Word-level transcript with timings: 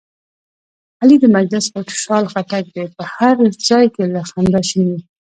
علي 1.01 1.15
د 1.21 1.25
مجلس 1.37 1.65
خوشحال 1.73 2.25
خټک 2.31 2.65
دی، 2.75 2.85
په 2.97 3.03
هر 3.15 3.35
ځای 3.69 3.85
کې 3.95 4.03
له 4.13 4.21
خندا 4.29 4.61
شین 4.69 4.87
وي. 4.93 5.01